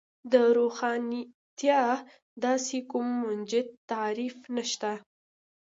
د 0.31 0.33
روښانتیا 0.57 1.81
داسې 2.45 2.77
کوم 2.89 3.07
منجمد 3.23 3.67
تعریف 3.91 4.37
نشته. 4.55 4.91